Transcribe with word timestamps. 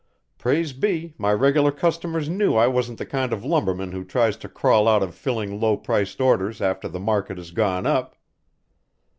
Praise 0.39 0.73
be, 0.73 1.13
my 1.19 1.31
regular 1.31 1.71
customers 1.71 2.27
knew 2.27 2.55
I 2.55 2.65
wasn't 2.65 2.97
the 2.97 3.05
kind 3.05 3.31
of 3.31 3.45
lumberman 3.45 3.91
who 3.91 4.03
tries 4.03 4.35
to 4.37 4.49
crawl 4.49 4.87
out 4.87 5.03
of 5.03 5.13
filling 5.13 5.59
low 5.59 5.77
priced 5.77 6.19
orders 6.19 6.59
after 6.59 6.87
the 6.87 6.99
market 6.99 7.37
has 7.37 7.51
gone 7.51 7.85
up. 7.85 8.15